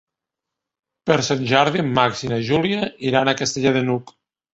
[1.09, 4.15] Per Sant Jordi en Max i na Júlia iran a Castellar de n'Hug.